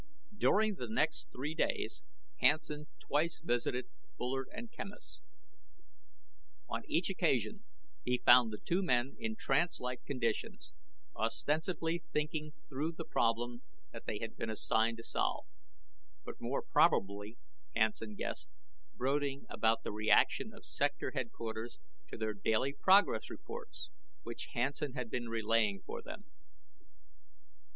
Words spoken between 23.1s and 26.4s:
reports which Hansen had been relaying for them.